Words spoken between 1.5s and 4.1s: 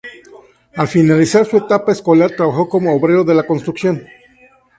etapa escolar, trabajó como obrero de la construcción.